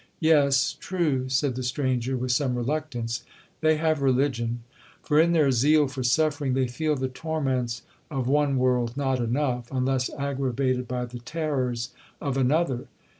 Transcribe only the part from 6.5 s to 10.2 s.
they feel the torments of one world not enough, unless